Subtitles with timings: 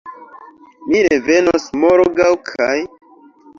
[0.91, 2.75] Mi revenos morgaŭ kaj